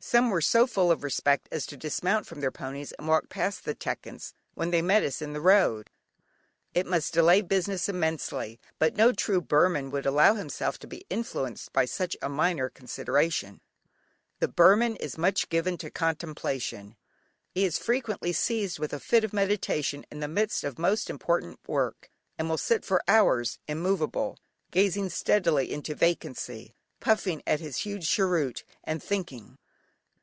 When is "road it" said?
5.40-6.86